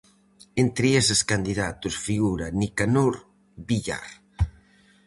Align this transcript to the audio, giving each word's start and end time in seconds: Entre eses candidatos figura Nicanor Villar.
Entre 0.63 0.87
eses 1.01 1.21
candidatos 1.31 1.95
figura 2.07 2.45
Nicanor 2.61 3.13
Villar. 3.67 4.07